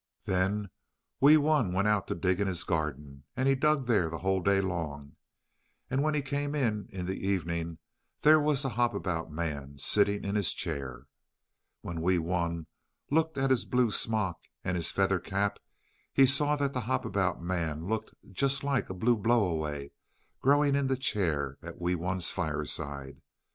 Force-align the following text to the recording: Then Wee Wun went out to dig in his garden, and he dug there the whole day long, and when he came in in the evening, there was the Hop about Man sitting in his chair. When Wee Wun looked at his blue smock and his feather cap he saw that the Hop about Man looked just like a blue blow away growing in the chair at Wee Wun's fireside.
Then 0.25 0.71
Wee 1.19 1.37
Wun 1.37 1.73
went 1.73 1.87
out 1.87 2.07
to 2.07 2.15
dig 2.15 2.39
in 2.39 2.47
his 2.47 2.63
garden, 2.63 3.23
and 3.37 3.47
he 3.47 3.53
dug 3.53 3.85
there 3.85 4.09
the 4.09 4.17
whole 4.17 4.41
day 4.41 4.59
long, 4.59 5.15
and 5.91 6.01
when 6.01 6.15
he 6.15 6.23
came 6.23 6.55
in 6.55 6.89
in 6.91 7.05
the 7.05 7.27
evening, 7.27 7.77
there 8.21 8.39
was 8.39 8.63
the 8.63 8.69
Hop 8.69 8.95
about 8.95 9.31
Man 9.31 9.77
sitting 9.77 10.23
in 10.23 10.33
his 10.33 10.53
chair. 10.53 11.05
When 11.81 12.01
Wee 12.01 12.17
Wun 12.17 12.65
looked 13.11 13.37
at 13.37 13.51
his 13.51 13.63
blue 13.63 13.91
smock 13.91 14.39
and 14.63 14.75
his 14.75 14.89
feather 14.89 15.19
cap 15.19 15.59
he 16.11 16.25
saw 16.25 16.55
that 16.55 16.73
the 16.73 16.81
Hop 16.81 17.05
about 17.05 17.39
Man 17.39 17.85
looked 17.85 18.09
just 18.31 18.63
like 18.63 18.89
a 18.89 18.95
blue 18.95 19.17
blow 19.19 19.45
away 19.45 19.91
growing 20.39 20.73
in 20.73 20.87
the 20.87 20.97
chair 20.97 21.59
at 21.61 21.79
Wee 21.79 21.93
Wun's 21.93 22.31
fireside. 22.31 23.21